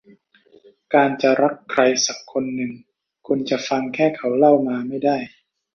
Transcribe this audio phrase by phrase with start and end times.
[0.93, 2.71] การจะรักใครสักคนหนึ่ง
[3.27, 5.17] คุณจะฟังแค่เขาเล่ามาไม่ได้